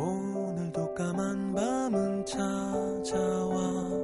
[0.00, 3.99] 오늘도 까만 밤은 찾아와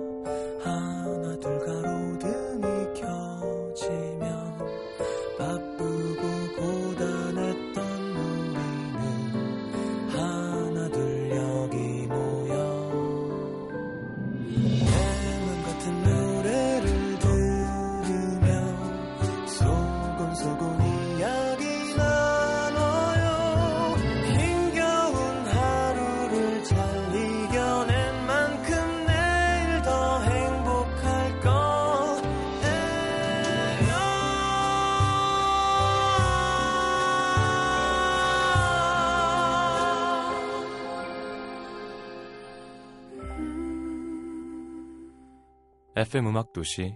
[45.96, 46.94] FM 음악 도시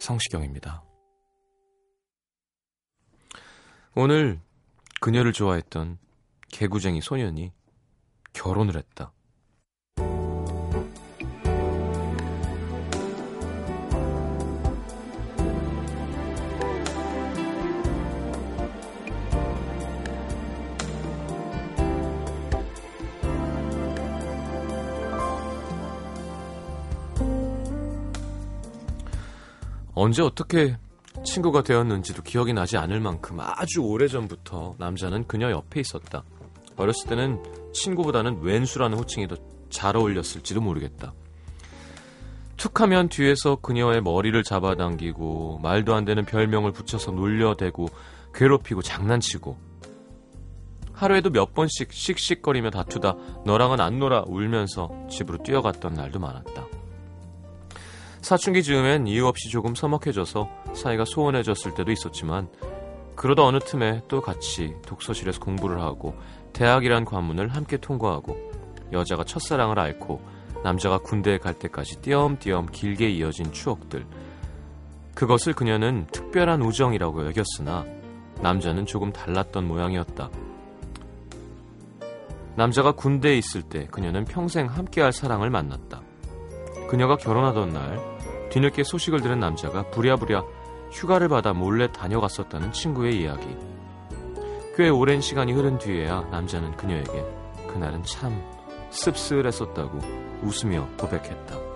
[0.00, 0.82] 성시경입니다.
[3.94, 4.40] 오늘
[5.00, 5.98] 그녀를 좋아했던
[6.50, 7.52] 개구쟁이 소년이
[8.32, 9.12] 결혼을 했다.
[30.02, 30.76] 언제 어떻게
[31.24, 36.24] 친구가 되었는지도 기억이 나지 않을 만큼 아주 오래전부터 남자는 그녀 옆에 있었다.
[36.76, 39.36] 어렸을 때는 친구보다는 왼수라는 호칭이 더
[39.72, 41.12] 잘 어울렸을지도 모르겠다.
[42.56, 47.88] 툭하면 뒤에서 그녀의 머리를 잡아당기고 말도 안 되는 별명을 붙여서 놀려대고
[48.34, 49.56] 괴롭히고 장난치고
[50.92, 56.81] 하루에도 몇 번씩 씩씩거리며 다투다 너랑은 안 놀아 울면서 집으로 뛰어갔던 날도 많았다.
[58.22, 62.48] 사춘기 즈음엔 이유 없이 조금 서먹해져서 사이가 소원해졌을 때도 있었지만
[63.16, 66.14] 그러다 어느 틈에 또 같이 독서실에서 공부를 하고
[66.52, 68.38] 대학이란 관문을 함께 통과하고
[68.92, 70.22] 여자가 첫사랑을 앓고
[70.62, 74.06] 남자가 군대에 갈 때까지 띄엄띄엄 길게 이어진 추억들
[75.14, 77.84] 그것을 그녀는 특별한 우정이라고 여겼으나
[78.40, 80.30] 남자는 조금 달랐던 모양이었다.
[82.54, 86.02] 남자가 군대에 있을 때 그녀는 평생 함께할 사랑을 만났다.
[86.88, 88.11] 그녀가 결혼하던 날
[88.52, 90.44] 뒤늦게 소식을 들은 남자가 부랴부랴
[90.90, 93.46] 휴가를 받아 몰래 다녀갔었다는 친구의 이야기.
[94.76, 97.24] 꽤 오랜 시간이 흐른 뒤에야 남자는 그녀에게
[97.66, 98.42] 그날은 참
[98.90, 99.98] 씁쓸했었다고
[100.42, 101.71] 웃으며 고백했다.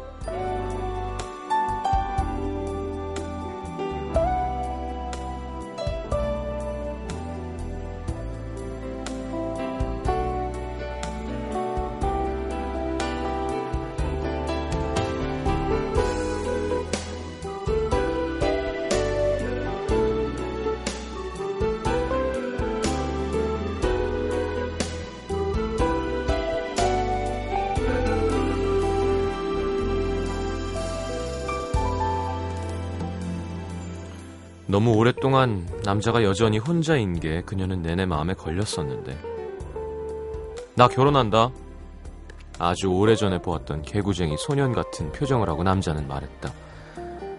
[35.96, 39.18] 남자가 여전히 혼자인 게 그녀는 내내 마음에 걸렸었는데
[40.74, 41.50] 나 결혼한다.
[42.58, 46.52] 아주 오래전에 보았던 개구쟁이 소년 같은 표정을 하고 남자는 말했다.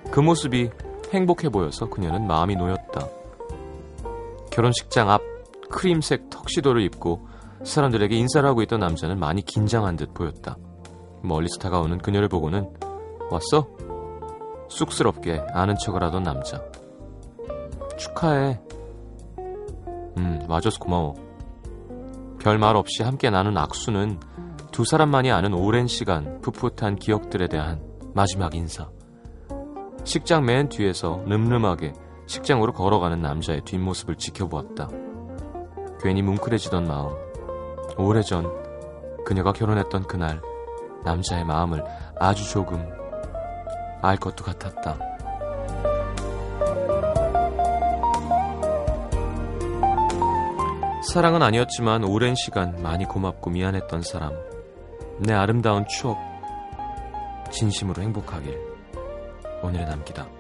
[0.09, 0.71] 그 모습이
[1.13, 3.07] 행복해 보여서 그녀는 마음이 놓였다.
[4.51, 5.21] 결혼식장 앞
[5.69, 7.27] 크림색 턱시도를 입고
[7.63, 10.57] 사람들에게 인사를 하고 있던 남자는 많이 긴장한 듯 보였다.
[11.21, 12.73] 멀리서 다가오는 그녀를 보고는
[13.29, 13.67] 왔어?
[14.69, 16.59] 쑥스럽게 아는 척을 하던 남자.
[17.97, 18.59] 축하해.
[20.17, 21.15] 음, 와줘서 고마워.
[22.39, 24.19] 별 말 없이 함께 나눈 악수는
[24.71, 27.81] 두 사람만이 아는 오랜 시간 풋풋한 기억들에 대한
[28.13, 28.89] 마지막 인사.
[30.03, 31.93] 식장 맨 뒤에서 늠름하게
[32.27, 34.87] 식장으로 걸어가는 남자의 뒷모습을 지켜보았다.
[35.99, 37.09] 괜히 뭉클해지던 마음.
[37.97, 38.45] 오래전
[39.25, 40.41] 그녀가 결혼했던 그날
[41.03, 41.83] 남자의 마음을
[42.19, 42.87] 아주 조금
[44.01, 44.97] 알 것도 같았다.
[51.17, 54.33] 사랑은 아니었지만 오랜 시간 많이 고맙고 미안했던 사람.
[55.17, 56.15] 내 아름다운 추억.
[57.49, 58.55] 진심으로 행복하길.
[59.63, 60.36] 오늘의 남기다.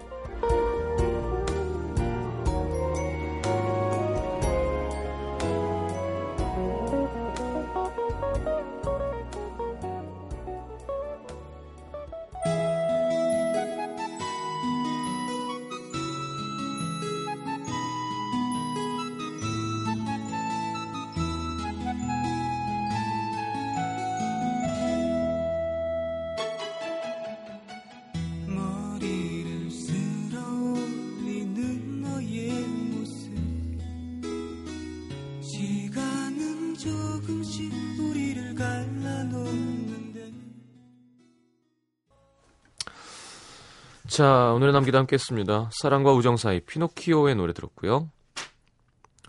[44.17, 45.69] 자, 오늘의 남기도 함께 했습니다.
[45.71, 48.09] 사랑과 우정 사이 피노키오의 노래 들었고요.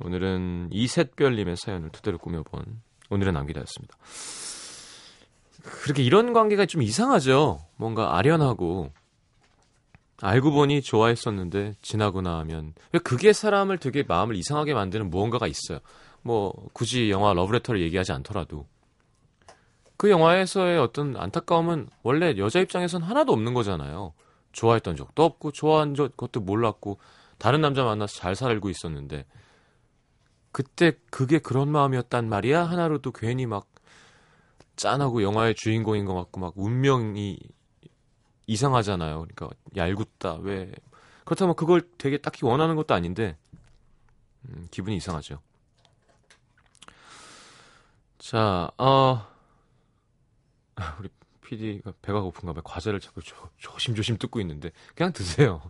[0.00, 2.81] 오늘은 이셋별님의 사연을 토대로 꾸며본
[3.11, 3.94] 오늘의 남기다였습니다.
[5.62, 7.67] 그렇게 이런 관계가 좀 이상하죠.
[7.76, 8.90] 뭔가 아련하고
[10.23, 12.73] 알고 보니 좋아했었는데 지나고 나면
[13.05, 15.81] 그게 사람을 되게 마음을 이상하게 만드는 무언가가 있어요.
[16.23, 18.67] 뭐 굳이 영화 러브레터를 얘기하지 않더라도
[19.99, 24.14] 그 영화에서의 어떤 안타까움은 원래 여자 입장에선 하나도 없는 거잖아요.
[24.58, 26.99] 좋아했던 적도 없고 좋아한 것도 몰랐고
[27.38, 29.25] 다른 남자 만나서 잘 살고 있었는데
[30.50, 33.69] 그때 그게 그런 마음이었단 말이야 하나로도 괜히 막
[34.75, 37.38] 짠하고 영화의 주인공인 것 같고 막 운명이
[38.46, 39.26] 이상하잖아요.
[39.28, 40.72] 그러니까 얄궂다 왜
[41.25, 43.37] 그렇다면 그걸 되게 딱히 원하는 것도 아닌데
[44.49, 45.40] 음, 기분이 이상하죠.
[48.19, 49.26] 자, 어,
[50.99, 51.08] 우리
[51.48, 52.62] PD가 배가 고픈가 봐요.
[52.62, 55.62] 과자를 자꾸 조, 조심조심 뜯고 있는데 그냥 드세요.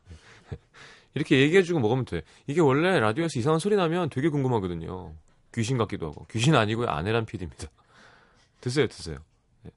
[1.15, 2.23] 이렇게 얘기해주고 먹으면 돼.
[2.47, 5.15] 이게 원래 라디오에서 이상한 소리 나면 되게 궁금하거든요.
[5.55, 7.69] 귀신 같기도 하고 귀신 아니고요 아내란 PD입니다.
[8.61, 9.19] 드세요, 드세요.
[9.63, 9.71] 네.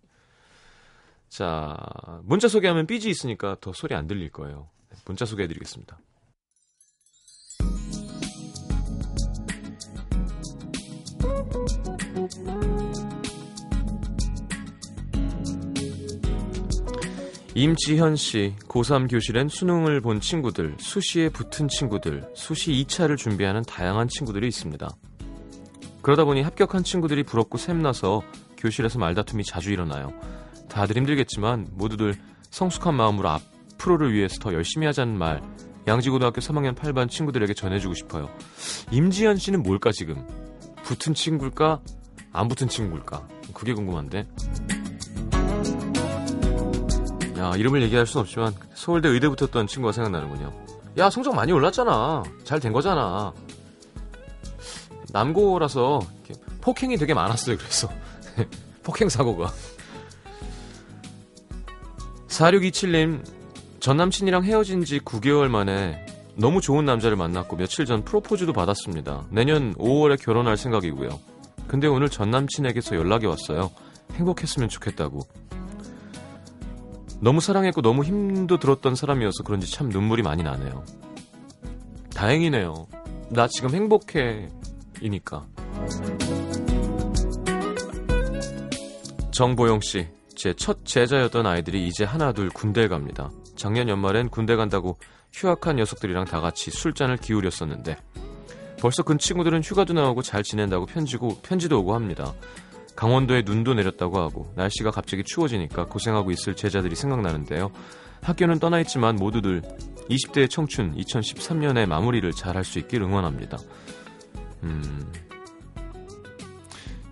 [1.29, 1.77] 자,
[2.23, 4.69] 문자 소개하면 삐지 있으니까 더 소리 안 들릴 거예요.
[4.89, 5.99] 네, 문자 소개해드리겠습니다.
[17.61, 24.47] 임지현 씨, 고3 교실엔 수능을 본 친구들, 수시에 붙은 친구들, 수시 2차를 준비하는 다양한 친구들이
[24.47, 24.89] 있습니다.
[26.01, 28.23] 그러다 보니 합격한 친구들이 부럽고 샘나서
[28.57, 30.11] 교실에서 말다툼이 자주 일어나요.
[30.69, 32.15] 다들 힘들겠지만 모두들
[32.49, 35.39] 성숙한 마음으로 앞으로를 위해서 더 열심히 하자는 말
[35.85, 38.27] 양지고등학교 3학년 8반 친구들에게 전해주고 싶어요.
[38.89, 40.25] 임지현 씨는 뭘까 지금?
[40.81, 41.79] 붙은 친구일까?
[42.33, 43.27] 안 붙은 친구일까?
[43.53, 44.25] 그게 궁금한데.
[47.41, 50.51] 야, 이름을 얘기할 순 없지만 서울대 의대 붙었던 친구가 생각나는군요.
[50.99, 52.21] 야, 성적 많이 올랐잖아.
[52.43, 53.33] 잘 된 거잖아.
[55.11, 55.99] 남고라서
[56.61, 57.57] 폭행이 되게 많았어요.
[57.57, 57.89] 그래서
[58.83, 59.51] 폭행 사고가.
[62.27, 63.21] 4627님,
[63.79, 66.05] 전 남친이랑 헤어진 지 9개월 만에
[66.35, 69.25] 너무 좋은 남자를 만났고 며칠 전 프로포즈도 받았습니다.
[69.31, 71.19] 내년 5월에 결혼할 생각이고요.
[71.67, 73.71] 근데 오늘 전 남친에게서 연락이 왔어요.
[74.13, 75.21] 행복했으면 좋겠다고.
[77.21, 80.83] 너무 사랑했고 너무 힘도 들었던 사람이어서 그런지 참 눈물이 많이 나네요.
[82.15, 82.87] 다행이네요.
[83.29, 84.49] 나 지금 행복해.
[85.01, 85.45] 이니까.
[89.31, 93.29] 정보영 씨, 제 첫 제자였던 아이들이 이제 하나 둘 군대 갑니다.
[93.55, 94.97] 작년 연말엔 군대 간다고
[95.31, 97.97] 휴학한 녀석들이랑 다 같이 술잔을 기울였었는데
[98.79, 102.33] 벌써 그 친구들은 휴가도 나오고 잘 지낸다고 편지고 편지도 오고 합니다.
[102.95, 107.71] 강원도에 눈도 내렸다고 하고 날씨가 갑자기 추워지니까 고생하고 있을 제자들이 생각나는데요.
[108.21, 109.61] 학교는 떠나 있지만 모두들
[110.09, 113.57] 20대의 청춘 2013년의 마무리를 잘 할 수 있길 응원합니다.
[114.63, 115.11] 음.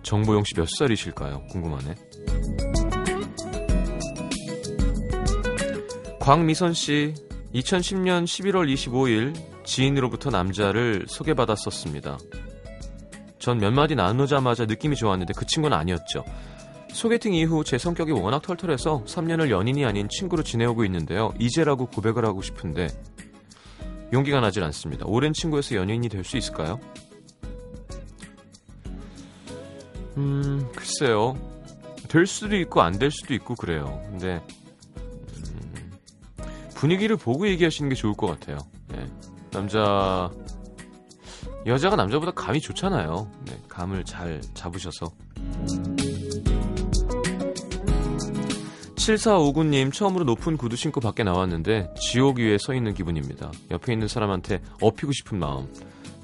[0.02, 1.42] 정보용 씨몇 살이실까요?
[1.50, 1.94] 궁금하네.
[6.20, 7.14] 광미선 씨,
[7.54, 9.34] 2010년 11월 25일
[9.64, 12.18] 지인으로부터 남자를 소개받았었습니다.
[13.40, 16.24] 전 몇 마디 나누자마자 느낌이 좋았는데 그 친구는 아니었죠.
[16.92, 21.32] 소개팅 이후 제 성격이 워낙 털털해서 3년을 연인이 아닌 친구로 지내오고 있는데요.
[21.38, 22.88] 이제라고 고백을 하고 싶은데
[24.12, 25.06] 용기가 나질 않습니다.
[25.06, 26.78] 오랜 친구에서 연인이 될 수 있을까요?
[30.16, 31.36] 음, 글쎄요.
[32.08, 34.02] 될 수도 있고 안 될 수도 있고 그래요.
[34.10, 34.42] 근데
[34.98, 35.92] 음,
[36.74, 38.58] 분위기를 보고 얘기하시는 게 좋을 것 같아요.
[38.88, 39.06] 네.
[39.52, 40.30] 남자
[41.66, 43.30] 여자가 남자보다 감이 좋잖아요.
[43.46, 45.10] 네, 감을 잘 잡으셔서.
[48.96, 53.50] 7459님 처음으로 높은 구두 신고 밖에 나왔는데 지옥 위에 서 있는 기분입니다.
[53.70, 55.66] 옆에 있는 사람한테 업히고 싶은 마음.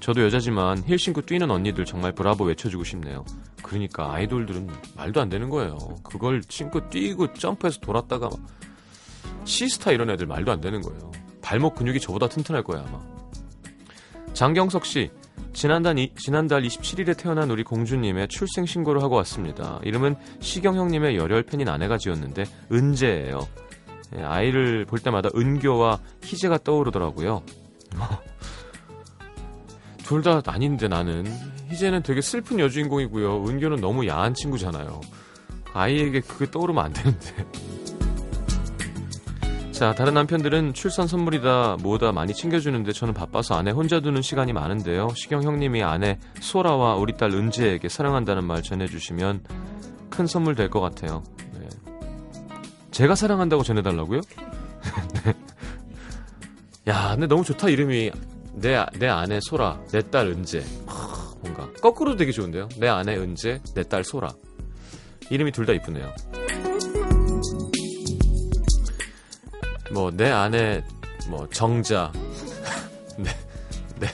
[0.00, 3.24] 저도 여자지만 힐 신고 뛰는 언니들 정말 브라보 외쳐주고 싶네요.
[3.62, 5.76] 그러니까 아이돌들은 말도 안 되는 거예요.
[6.02, 8.28] 그걸 신고 뛰고 점프해서 돌았다가
[9.44, 11.10] 시스타 이런 애들 말도 안 되는 거예요.
[11.42, 13.00] 발목 근육이 저보다 튼튼할 거야 아마.
[14.34, 15.10] 장경석 씨,
[15.56, 19.80] 지난달, 이, 지난달 27일에 태어난 우리 공주님의 출생 신고를 하고 왔습니다.
[19.84, 23.48] 이름은 시경 형님의 열혈 팬인 아내가 지었는데 은재예요.
[24.18, 27.42] 예, 아이를 볼 때마다 은교와 희재가 떠오르더라고요.
[30.04, 31.24] 둘 다 아닌데 나는
[31.70, 33.48] 희재는 되게 슬픈 여주인공이고요.
[33.48, 35.00] 은교는 너무 야한 친구잖아요.
[35.72, 37.46] 아이에게 그게 떠오르면 안 되는데.
[39.76, 45.08] 자, 다른 남편들은 출산 선물이다 뭐다 많이 챙겨주는데 저는 바빠서 아내 혼자 두는 시간이 많은데요.
[45.14, 49.44] 시경 형님이 아내 소라와 우리 딸 은지에게 사랑한다는 말 전해주시면
[50.08, 51.22] 큰 선물 될 것 같아요.
[51.60, 51.68] 네.
[52.90, 54.20] 제가 사랑한다고 전해달라고요?
[55.24, 55.34] 네.
[56.88, 58.12] 야, 근데 너무 좋다 이름이
[58.54, 60.34] 내 내 아내 소라, 내 딸.
[60.86, 62.70] 하, 뭔가 거꾸로 되게 좋은데요.
[62.78, 64.30] 내 아내 은재, 내 딸 소라.
[65.28, 66.10] 이름이 둘 다 이쁘네요.
[69.92, 70.82] 뭐내 아내
[71.28, 72.12] 뭐 정자,
[73.18, 73.30] 네,
[73.98, 74.08] 네,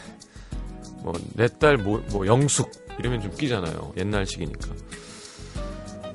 [1.03, 2.71] 뭐내 딸 뭐 뭐 영숙.
[2.99, 3.93] 이러면 좀 끼잖아요.
[3.97, 4.69] 옛날식이니까.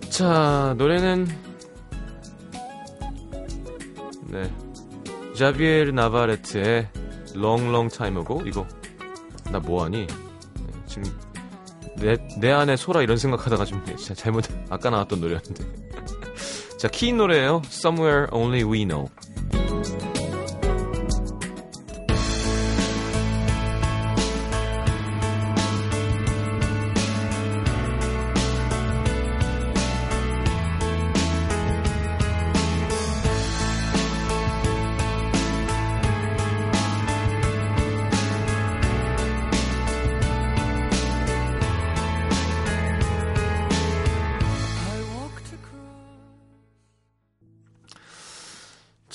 [0.09, 1.27] 자 노래는
[4.27, 4.53] 네.
[5.35, 6.89] 자비에르 나바레트의
[7.35, 8.67] Long Long 이거.
[9.51, 10.07] 나 뭐하니?
[10.07, 10.13] 네,
[10.87, 11.03] 지금
[11.97, 15.65] 내, 내 안에 소라 이런 생각하다가 좀 진짜 잘못 아까 나왔던 노래였는데.
[16.77, 17.61] 자키 노래예요.
[17.65, 19.07] Somewhere Only We Know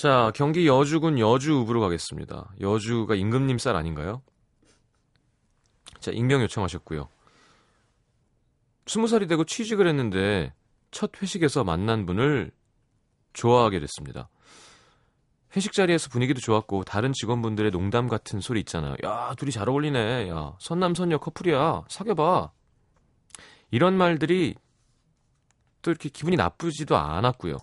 [0.02, 2.50] 자, 경기 여주군 여주읍으로 가겠습니다.
[2.60, 4.20] 여주가 임금님 쌀 아닌가요?
[6.00, 7.08] 자, 익명 요청하셨고요.
[8.86, 10.52] 스무 살이 되고 취직을 했는데
[10.90, 12.50] 첫 회식에서 만난 분을
[13.32, 14.28] 좋아하게 됐습니다.
[15.54, 18.96] 회식 자리에서 분위기도 좋았고 다른 직원분들의 농담 같은 소리 있잖아요.
[19.04, 20.28] 야, 둘이 잘 어울리네.
[20.30, 21.84] 야, 선남선녀 커플이야.
[21.86, 22.50] 사귀어 봐.
[23.70, 24.56] 이런 말들이
[25.80, 27.58] 또 이렇게 기분이 나쁘지도 않았고요.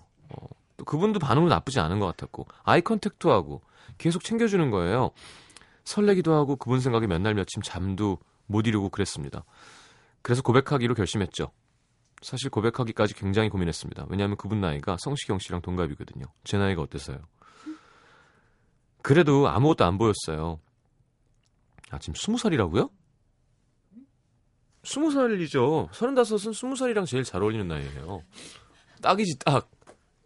[0.79, 3.61] 어, 또 그분도 반응도 나쁘지 않은 것 같았고 eye contact도 하고
[3.97, 5.11] 계속 챙겨주는 거예요.
[5.83, 8.17] 설레기도 하고 그분 생각에 몇 날 며칠 잠도
[8.47, 9.43] 못 이루고 그랬습니다.
[10.21, 11.51] 그래서 고백하기로 결심했죠.
[12.21, 14.07] 사실 고백하기까지 굉장히 고민했습니다.
[14.09, 16.25] 왜냐하면 그분 나이가 성시경 씨랑 동갑이거든요.
[16.43, 17.17] 제 나이가 어때서요?
[19.01, 20.59] 그래도 아무것도 안 보였어요.
[21.91, 22.89] 아, 지금 스무 살이라고요?
[24.83, 25.89] 스무 살이죠.
[25.91, 28.23] 서른다섯은 스무 살이랑 제일 잘 어울리는 나이예요.
[29.01, 29.69] 딱이지, 딱.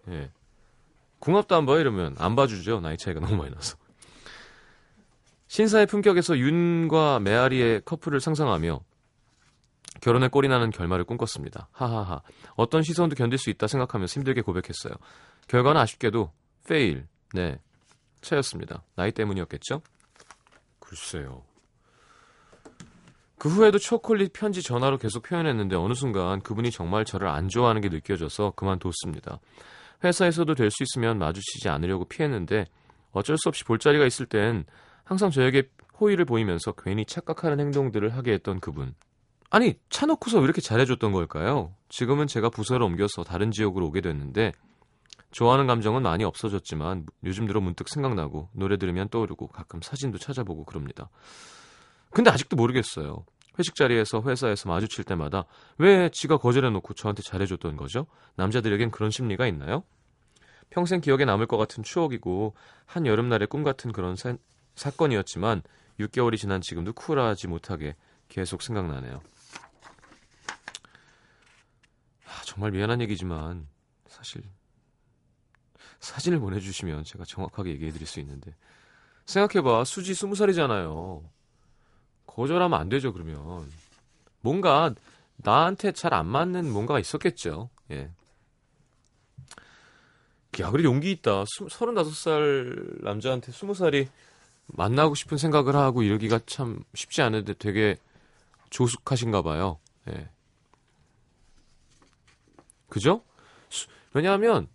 [0.09, 0.31] 예.
[1.23, 2.15] 궁합도 안 봐, 이러면.
[2.19, 2.81] 안 봐주죠.
[2.81, 3.77] 나이 차이가 너무 많이 나서.
[5.47, 8.81] 신사의 품격에서 윤과 메아리의 커플을 상상하며
[10.01, 11.69] 결혼에 꼴이 나는 결말을 꿈꿨습니다.
[11.71, 12.21] 하하하.
[12.55, 14.95] 어떤 시선도 견딜 수 있다 생각하며 힘들게 고백했어요.
[15.47, 16.33] 결과는 아쉽게도
[16.67, 17.07] 페일.
[17.33, 17.57] 네.
[18.19, 18.83] 차였습니다.
[18.95, 19.81] 나이 때문이었겠죠?
[20.79, 21.43] 글쎄요.
[23.37, 27.87] 그 후에도 초콜릿 편지 전화로 계속 표현했는데 어느 순간 그분이 정말 저를 안 좋아하는 게
[27.87, 29.39] 느껴져서 그만뒀습니다.
[30.03, 32.65] 회사에서도 될 수 있으면 마주치지 않으려고 피했는데
[33.11, 34.65] 어쩔 수 없이 볼 자리가 있을 땐
[35.03, 35.69] 항상 저에게
[35.99, 38.95] 호의를 보이면서 괜히 착각하는 행동들을 하게 했던 그분.
[39.49, 41.75] 아니, 차 놓고서 왜 이렇게 잘해줬던 걸까요?
[41.89, 44.51] 지금은 제가 부서를 옮겨서 다른 지역으로 오게 됐는데
[45.31, 51.09] 좋아하는 감정은 많이 없어졌지만 요즘 들어 문득 생각나고 노래 들으면 떠오르고 가끔 사진도 찾아보고 그럽니다.
[52.11, 53.25] 근데 아직도 모르겠어요.
[53.57, 55.45] 회식 자리에서 회사에서 마주칠 때마다
[55.77, 58.07] 왜 지가 거절해놓고 저한테 잘해줬던 거죠?
[58.35, 59.83] 남자들에겐 그런 심리가 있나요?
[60.69, 62.55] 평생 기억에 남을 것 같은 추억이고
[62.85, 64.35] 한 여름날의 꿈 같은 그런 사,
[64.75, 65.61] 사건이었지만
[65.99, 67.95] 6개월이 지난 지금도 쿨하지 못하게
[68.27, 69.21] 계속 생각나네요.
[72.25, 73.67] 아, 정말 미안한 얘기지만
[74.07, 74.41] 사실
[75.99, 78.55] 사진을 보내주시면 제가 정확하게 얘기해드릴 수 있는데
[79.25, 81.23] 생각해봐 수지 20살이잖아요.
[82.25, 83.69] 거절하면 안 되죠, 그러면.
[84.41, 84.93] 뭔가
[85.37, 87.69] 나한테 잘 안 맞는 뭔가가 있었겠죠.
[87.91, 88.09] 예.
[90.59, 91.43] 야, 그래 용기 있다.
[91.45, 94.07] 35살 남자한테 20살이
[94.67, 97.97] 만나고 싶은 생각을 하고 이러기가 참 쉽지 않은데 되게
[98.69, 99.79] 조숙하신가 봐요.
[100.09, 100.29] 예.
[102.89, 103.23] 그죠?
[104.13, 104.67] 왜냐하면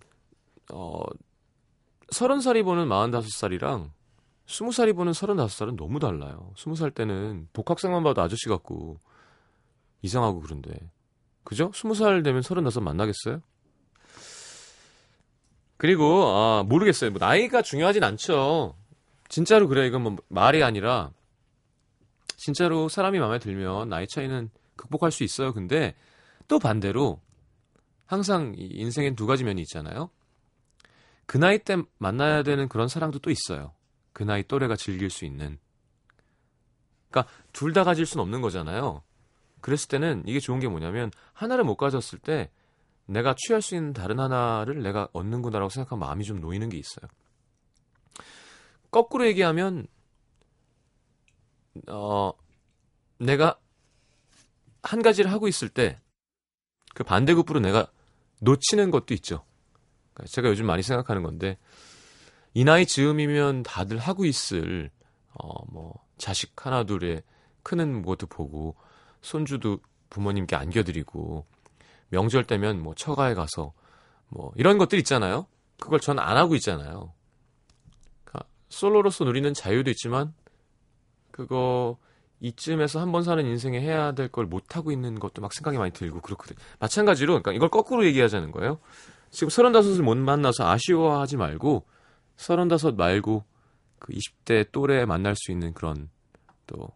[0.72, 1.00] 어
[2.12, 3.90] 30살이 보는 45살이랑
[4.48, 6.52] 스무 살이 보는 서른다섯 살은 너무 달라요.
[6.56, 8.98] 스무 살 때는 복학생만 봐도 아저씨 같고
[10.00, 10.72] 이상하고 그런데
[11.44, 11.70] 그죠?
[11.74, 13.42] 스무 살 되면 서른다섯 만나겠어요?
[15.76, 17.10] 그리고 아 모르겠어요.
[17.10, 18.74] 뭐 나이가 중요하진 않죠.
[19.28, 21.12] 진짜로 그래 이건 뭐 말이 아니라
[22.36, 25.52] 진짜로 사람이 마음에 들면 나이 차이는 극복할 수 있어요.
[25.52, 25.94] 근데
[26.48, 27.20] 또 반대로
[28.06, 30.08] 항상 인생엔 두 가지 면이 있잖아요.
[31.26, 33.72] 그 나이 때 만나야 되는 그런 사랑도 또 있어요.
[34.18, 35.60] 그 나이 또래가 즐길 수 있는.
[37.08, 39.02] 그러니까 둘 다 가질 수는 없는 거잖아요.
[39.60, 42.50] 그랬을 때는 이게 좋은 게 뭐냐면 하나를 못 가졌을 때
[43.06, 47.06] 내가 취할 수 있는 다른 하나를 내가 얻는구나라고 생각하면 마음이 좀 놓이는 게 있어요.
[48.90, 49.86] 거꾸로 얘기하면
[51.86, 52.32] 어
[53.18, 53.60] 내가
[54.82, 56.00] 한 가지를 하고 있을 때
[56.98, 57.86] 그 반대급부로 내가
[58.40, 59.44] 놓치는 것도 있죠.
[60.12, 61.56] 그러니까 제가 요즘 많이 생각하는 건데
[62.58, 64.90] 이 나이 즈음이면 다들 하고 있을
[65.34, 67.22] 어 뭐 자식 하나 둘에
[67.62, 68.74] 크는 것도 보고
[69.20, 69.78] 손주도
[70.10, 71.46] 부모님께 안겨드리고
[72.08, 73.72] 명절 때면 뭐 처가에 가서
[74.28, 75.46] 뭐 이런 것들 있잖아요.
[75.78, 77.12] 그걸 전 안 하고 있잖아요.
[78.24, 80.34] 그러니까 솔로로서 누리는 자유도 있지만
[81.30, 81.96] 그거
[82.40, 85.92] 이쯤에서 한 번 사는 인생에 해야 될 걸 못 하고 있는 것도 막 생각이 많이
[85.92, 86.58] 들고 그렇거든요.
[86.80, 88.80] 마찬가지로 그러니까 이걸 거꾸로 얘기하자는 거예요.
[89.30, 91.86] 지금 서른다섯을 못 만나서 아쉬워하지 말고
[92.38, 93.44] 서른다섯 말고
[93.98, 96.08] 그 20대 또래 만날 수 있는 그런
[96.66, 96.88] 또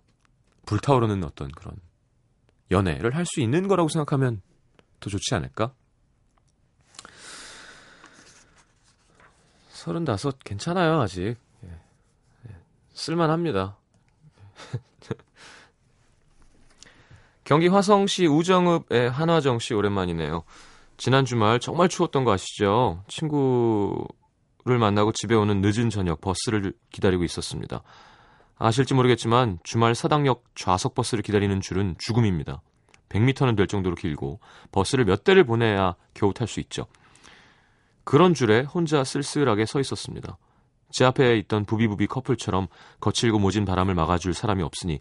[0.65, 1.77] 불타오르는 어떤 그런
[2.71, 4.41] 연애를 할 수 있는 거라고 생각하면
[5.01, 5.75] 더 좋지 않을까?
[9.69, 11.69] 서른다섯 괜찮아요 아직 예.
[12.49, 12.57] 예.
[12.95, 13.77] 쓸만합니다.
[17.43, 20.45] 경기 화성시 우정읍의 한화정 씨 오랜만이네요.
[20.97, 23.03] 지난 주말 정말 추웠던 거 아시죠?
[23.09, 24.07] 친구
[24.64, 27.83] 를 만나고 집에 오는 늦은 저녁 버스를 기다리고 있었습니다.
[28.59, 32.62] 아실지 모르겠지만 주말 사당역 좌석 버스를 기다리는 줄은 죽음입니다.
[33.09, 34.38] 100m는 될 정도로 길고
[34.71, 36.87] 버스를 몇 대를 보내야 겨우 탈 수 있죠.
[38.04, 40.38] 그런 줄에 혼자 쓸쓸하게 서 있었습니다.
[40.90, 42.69] 제 앞에 있던 부비부비 커플처럼
[43.00, 45.00] 거칠고 모진 바람을 막아줄 사람이 없으니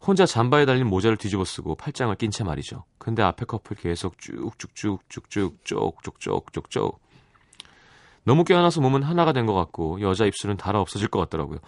[0.00, 2.84] 혼자 잠바에 달린 모자를 뒤집어 쓰고 팔짱을 낀 채 말이죠.
[2.98, 7.03] 근데 앞에 커플 계속 쭉쭉쭉쭉쭉 쪽쪽쪽쪽쪽
[8.24, 11.58] 너무 껴안아서 몸은 하나가 된 것 같고 여자 입술은 달아 없어질 것 같더라고요.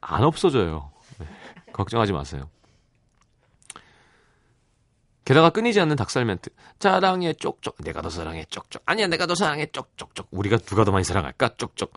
[0.00, 0.90] 안 없어져요.
[1.18, 1.26] 네,
[1.72, 2.48] 걱정하지 마세요.
[5.24, 6.48] 게다가 끊이지 않는 닭살 멘트.
[6.80, 7.76] 사랑해 쪽쪽.
[7.84, 8.82] 내가 더 사랑해 쪽쪽.
[8.86, 10.28] 아니야 내가 더 사랑해 쪽쪽쪽.
[10.30, 11.92] 우리가 누가 더 많이 사랑할까 쪽쪽.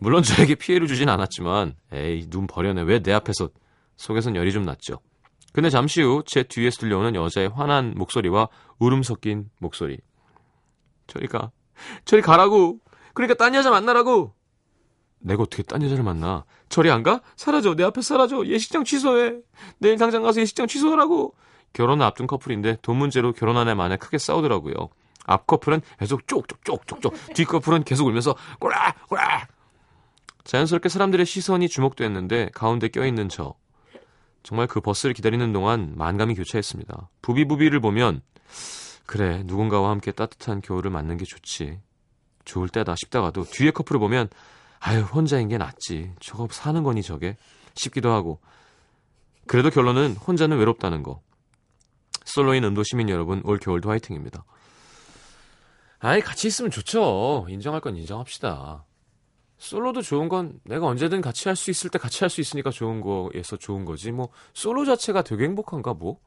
[0.00, 3.50] 물론 저에게 피해를 주진 않았지만 에이 눈 버려내 왜 내 앞에서
[3.96, 4.98] 속에선 열이 좀 났죠.
[5.52, 8.48] 근데 잠시 후 제 뒤에서 들려오는 여자의 화난 목소리와
[8.80, 9.98] 울음 섞인 목소리.
[11.06, 11.52] 저리 가.
[12.04, 12.80] 저리 가라고.
[13.18, 14.32] 그러니까 딴 여자 만나라고.
[15.18, 16.44] 내가 어떻게 딴 여자를 만나?
[16.68, 17.20] 저리 안 가?
[17.34, 17.74] 사라져.
[17.74, 18.46] 내 앞에 사라져.
[18.46, 19.38] 예식장 취소해.
[19.78, 21.34] 내일 당장 가서 예식장 취소하라고.
[21.72, 24.74] 결혼을 앞둔 커플인데 돈 문제로 결혼한 해 만에 크게 싸우더라고요.
[25.26, 29.48] 앞 커플은 계속 쪽쪽쪽쪽쪽, 뒷 커플은 계속 울면서 꼬라 꼬라.
[30.44, 33.54] 자연스럽게 사람들의 시선이 주목됐는데 가운데 껴있는 저.
[34.44, 37.10] 정말 그 버스를 기다리는 동안 만감이 교차했습니다.
[37.22, 38.22] 부비부비를 보면
[39.06, 41.80] 그래 누군가와 함께 따뜻한 겨울을 맞는 게 좋지.
[42.48, 44.28] 좋을 때다 싶다가도 뒤에 커플을 보면
[44.80, 46.12] 아유 혼자인 게 낫지.
[46.18, 47.36] 저거 사는 거니 저게
[47.74, 48.40] 싶기도 하고.
[49.46, 51.20] 그래도 결론은 혼자는 외롭다는 거.
[52.24, 54.44] 솔로인 은도 시민 여러분 올 겨울도 화이팅입니다.
[56.00, 57.46] 아이 같이 있으면 좋죠.
[57.48, 58.84] 인정할 건 인정합시다.
[59.58, 63.00] 솔로도 좋은 건 내가 언제든 같이 할 수 있을 때 같이 할 수 있으니까 좋은
[63.00, 64.12] 거에서 좋은 거지.
[64.12, 66.20] 뭐 솔로 자체가 되게 행복한가 뭐?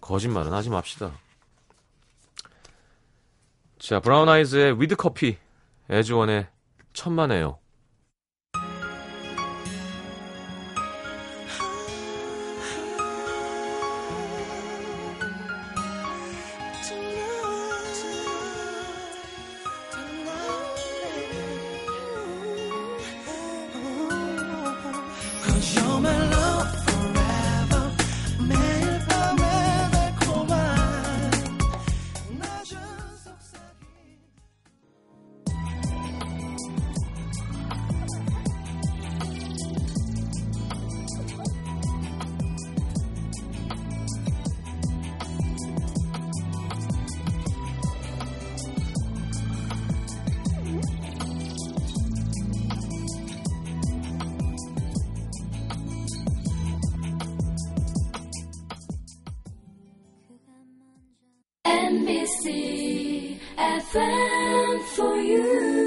[0.00, 1.12] 거짓말은 하지 맙시다.
[3.78, 5.38] 자, 브라운 아이즈의 위드 커피,
[5.88, 6.48] 에즈원의
[6.92, 7.58] 천만에요.
[63.90, 65.77] FM for you.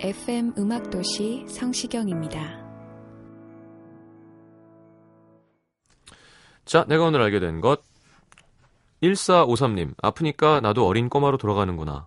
[0.00, 2.38] FM 음악도시 성시경입니다.
[6.64, 7.82] 자, 내가 오늘 알게 된 것.
[9.02, 12.06] 1453님, 아프니까 나도 어린 꼬마로 돌아가는구나.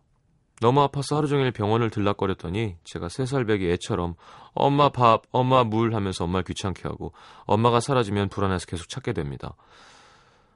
[0.61, 4.15] 너무 아파서 하루 종일 병원을 들락거렸더니 제가 3살 배기 애처럼
[4.53, 7.11] 엄마 밥, 엄마 물 하면서 엄마를 귀찮게 하고
[7.43, 9.55] 엄마가 사라지면 불안해서 계속 찾게 됩니다.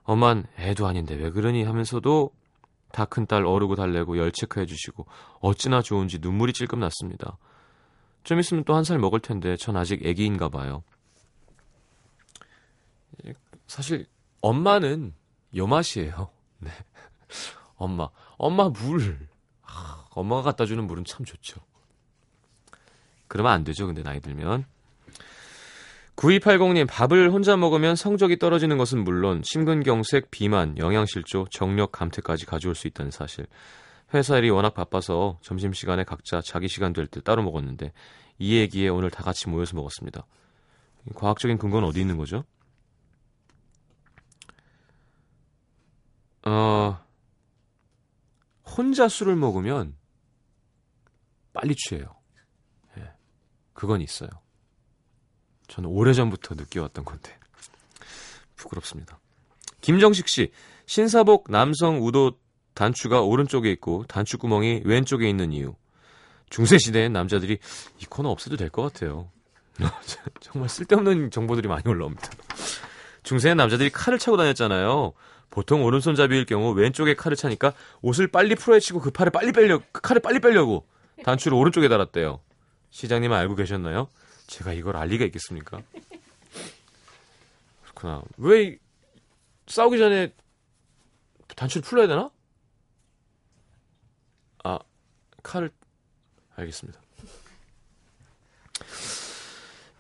[0.03, 2.31] 엄만 애도 아닌데 왜 그러니 하면서도
[2.95, 5.05] 다 큰 딸 어르고 달래고 열 체크해 주시고
[5.41, 7.37] 어찌나 좋은지 눈물이 찔끔 났습니다.
[8.23, 10.81] 좀 있으면 또 한 살 먹을 텐데 전 아직 애기인가 봐요.
[13.25, 13.33] 예,
[13.67, 14.05] 사실
[14.41, 15.13] 엄마는
[15.57, 16.29] 요 맛이에요.
[16.59, 16.71] 네.
[17.75, 19.27] 엄마, 엄마 물.
[19.63, 21.59] 아, 엄마가 갖다 주는 물은 참 좋죠.
[23.27, 23.85] 그러면 안 되죠.
[23.87, 24.65] 근데 나이 들면.
[26.15, 32.87] 9280님, 밥을 혼자 먹으면 성적이 떨어지는 것은 물론 심근경색, 비만, 영양실조, 정력 감퇴까지 가져올 수
[32.87, 33.45] 있다는 사실.
[34.13, 37.91] 회사 일이 워낙 바빠서 점심시간에 각자 자기 시간 될 때 따로 먹었는데
[38.39, 40.25] 이 얘기에 오늘 다 같이 모여서 먹었습니다.
[41.15, 42.45] 과학적인 근거는 어디 있는 거죠?
[46.45, 46.97] 어,
[48.65, 49.95] 혼자 술을 먹으면
[51.53, 52.15] 빨리 취해요.
[52.97, 53.11] 예,
[53.73, 54.29] 그건 있어요.
[55.67, 57.37] 저는 오래전부터 느껴왔던 건데.
[58.55, 59.19] 부끄럽습니다.
[59.81, 60.51] 김정식 씨,
[60.85, 62.33] 신사복 남성 우도
[62.73, 65.75] 단추가 오른쪽에 있고 단추 구멍이 왼쪽에 있는 이유.
[66.49, 67.57] 중세 시대엔 남자들이
[67.99, 69.29] 이 코너 없어도 될 것 같아요.
[70.39, 72.29] 정말 쓸데없는 정보들이 많이 올라옵니다.
[73.23, 75.13] 중세엔 남자들이 칼을 차고 다녔잖아요.
[75.49, 80.21] 보통 오른손잡이일 경우 왼쪽에 칼을 차니까 옷을 빨리 풀어헤치고 그 팔을 빨리 빼려 그 칼을
[80.21, 80.85] 빨리 빼려고
[81.23, 82.39] 단추를 오른쪽에 달았대요.
[82.91, 84.07] 시장님 알고 계셨나요?
[84.47, 85.81] 제가 이걸 알 리가 있겠습니까?
[87.83, 88.23] 그렇구나.
[88.37, 88.77] 왜
[89.67, 90.33] 싸우기 전에
[91.55, 92.29] 단추를 풀어야 되나?
[94.63, 94.79] 아,
[95.43, 95.71] 칼을
[96.55, 96.99] 알겠습니다.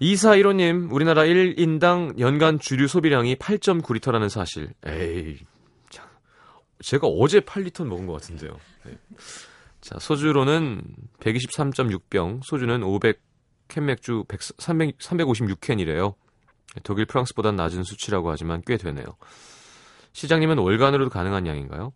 [0.01, 4.73] 2415님, 우리나라 1인당 연간 주류 소비량이 8.9리터라는 사실.
[4.85, 5.39] 에이,
[5.89, 6.05] 참.
[6.81, 8.59] 제가 어제 8리터 먹은 것 같은데요.
[8.83, 8.97] 네.
[9.79, 10.83] 자, 소주로는
[11.19, 13.21] 123.6병, 소주는 500,
[13.67, 16.15] 캔 맥주 100, 300, 356캔이래요.
[16.83, 19.05] 독일, 프랑스보단 낮은 수치라고 하지만 꽤 되네요.
[20.13, 21.93] 시장님은 월간으로도 가능한 양인가요?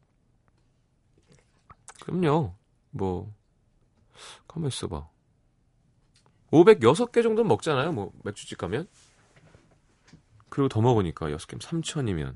[2.02, 2.56] 그럼요.
[2.92, 3.34] 뭐,
[4.48, 5.08] 가만 있어봐.
[6.52, 7.92] 506개 정도는 먹잖아요.
[7.92, 8.88] 뭐, 맥주집 가면.
[10.50, 12.36] 그리고 더 먹으니까 6개면 3천이면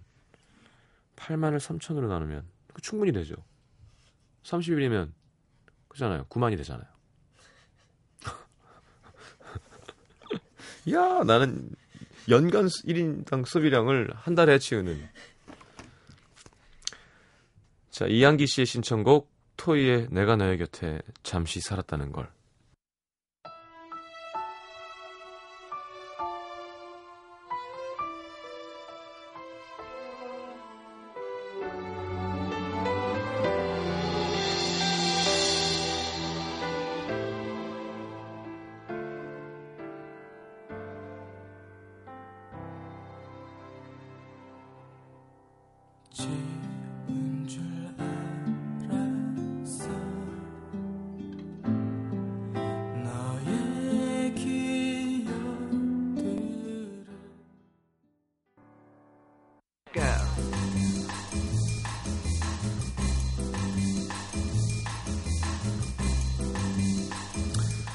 [1.16, 3.36] 8만을 3천으로 나누면 그 충분히 되죠.
[4.44, 5.12] 30일이면
[5.88, 6.26] 그잖아요.
[6.26, 6.93] 9만이 되잖아요.
[10.92, 11.70] 야, 나는
[12.30, 15.08] 연간 1인당 소비량을 한 달에 채우는.
[17.92, 22.30] 자, 이한기 씨의 신청곡 토이의 내가 너의 곁에 잠시 살았다는 걸.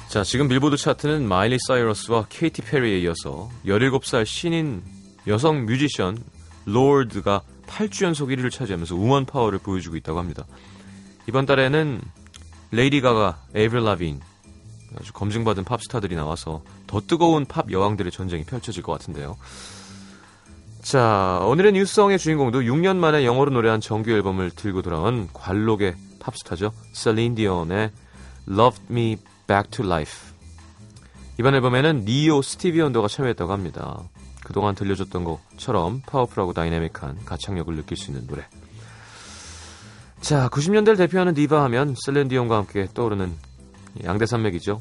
[0.08, 4.82] 자, 지금 빌보드 차트는 마일리 사이러스와 케이티 페리에 이어서 17살 신인
[5.26, 6.16] 여성 뮤지션
[6.64, 10.46] 로드가 8주 연속 1위를 차지하면서 우먼 파워를 보여주고 있다고 합니다.
[11.28, 12.00] 이번 달에는
[12.70, 14.22] 레이디 가가, 에이브릴 라빈
[14.98, 19.36] 아주 검증받은 팝스타들이 나와서 더 뜨거운 팝 여왕들의 전쟁이 펼쳐질 것 같은데요.
[20.80, 26.72] 자, 오늘의 new song의 주인공도 6년 만에 영어로 노래한 정규 앨범을 들고 돌아온 관록의 팝스타죠.
[26.94, 27.90] 셀린 디온의
[28.48, 29.18] Loved Me
[29.48, 30.34] Back to Life.
[31.38, 33.98] 이번 앨범에는 니요 스티비 원더가 참여했다고 합니다.
[34.44, 38.46] 그동안 들려줬던 것처럼 powerful하고 다이내믹한 가창력을 느낄 수 있는 노래.
[40.20, 43.34] 자, 90년대를 대표하는 디바 하면 셀린 디온과 함께 떠오르는
[44.04, 44.80] 양대산맥이죠.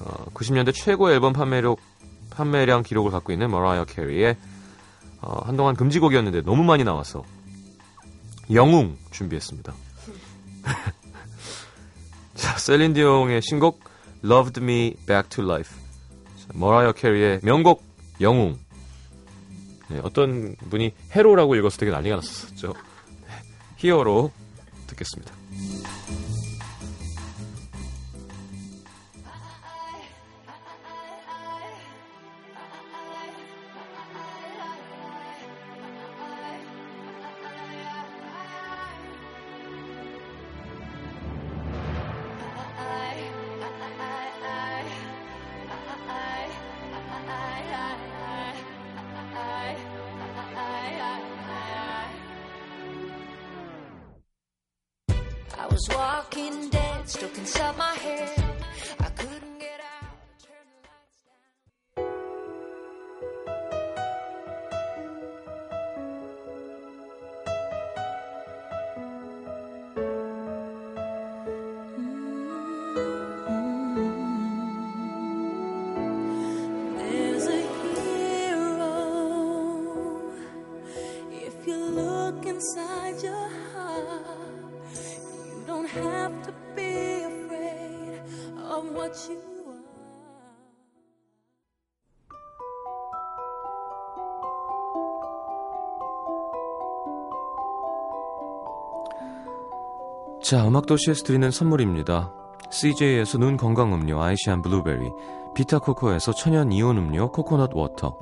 [0.00, 1.78] 어, 90년대 최고 앨범 판매력,
[2.30, 4.36] 판매량 기록을 갖고 있는 머라이어 캐리의
[5.20, 7.24] 어, 한동안 금지곡이었는데 너무 많이 나와서
[8.52, 9.72] 영웅 준비했습니다.
[12.34, 13.82] 자, 셀린 디옹의 신곡
[14.24, 15.76] Loved Me Back to Life.
[16.36, 17.82] 자, 머라이어 캐리의 명곡
[18.20, 18.58] 영웅.
[19.88, 22.74] 네, 어떤 분이 해로라고 읽어서 되게 난리가 났었죠.
[23.26, 23.32] 네,
[23.76, 24.32] 히어로
[24.86, 25.43] 듣겠습니다.
[55.74, 58.13] Was walking dead, stuck inside my head.
[86.02, 88.20] Have to be afraid
[88.70, 89.84] of what you are.
[100.42, 102.34] 자, 음악도시에서 드리는 선물입니다.
[102.70, 105.10] CJ에서 눈 건강 음료 아이시안 블루베리,
[105.54, 108.18] 비타코코에서 천연 이온 음료 coconut water,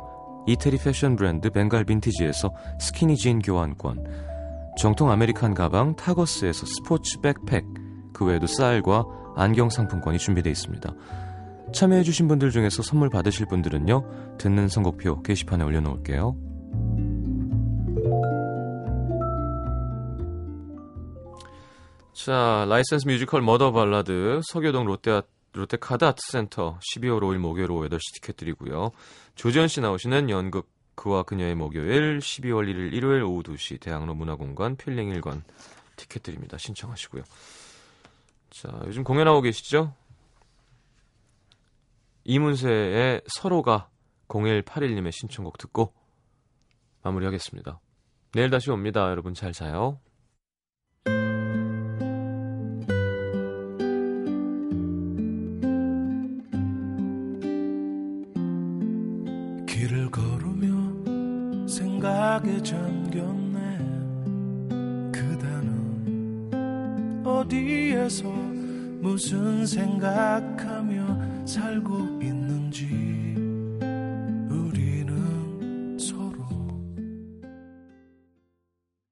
[0.46, 4.31] 이태리 패션 브랜드 벵갈 빈티지에서 스키니진 교환권,
[4.78, 7.66] 정통 American 가방 타거스에서 스포츠 백팩,
[8.12, 9.04] 그 외에도 쌀과
[9.36, 10.94] 안경 상품권이 준비되어 있습니다.
[11.72, 16.36] 참여해주신 분들 중에서 선물 받으실 분들은요, 듣는 선곡표 게시판에 올려놓을게요.
[22.14, 25.22] 자, 라이센스 뮤지컬 머더 발라드 서교동 롯데
[25.54, 28.90] 롯데카드 아트센터 12월 5일 목요일 오후 8시 티켓 드리고요.
[29.34, 30.68] 조지현 씨 나오시는 연극
[31.02, 35.42] 그와 그녀의 목요일 12월 1일 일요일 오후 2시 대학로 문화공간 필링 1관
[35.96, 36.56] 티켓 드립니다.
[36.58, 37.24] 신청하시고요.
[38.50, 39.92] 자, 요즘 공연하고 계시죠?
[42.22, 43.88] 이문세의 서로가
[44.28, 45.92] 0181님의 신청곡 듣고
[47.02, 47.80] 마무리하겠습니다.
[48.34, 49.10] 내일 다시 옵니다.
[49.10, 49.98] 여러분 잘 자요.
[62.42, 63.78] 생각에 잠겼네.
[65.12, 66.50] 그대는
[67.24, 68.28] 어디에서
[69.00, 72.41] 무슨 생각하며 살고 있는지